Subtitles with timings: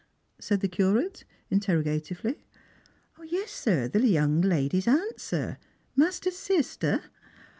[0.39, 2.43] "said the Curate interrogatively.•'
[3.29, 5.59] Yes, sir— the yonng ladies' aunt, sir—
[5.95, 7.03] master's sister